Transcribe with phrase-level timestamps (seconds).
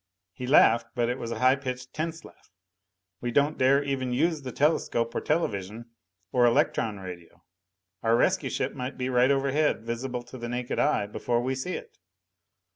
[0.33, 2.49] He laughed, but it was a high pitched, tense laugh.
[3.19, 5.91] "We don't dare even use the telescope or television.
[6.31, 7.43] Or electron radio.
[8.01, 11.73] Our rescue ship might be right overhead, visible to the naked eye, before we see
[11.75, 11.99] it.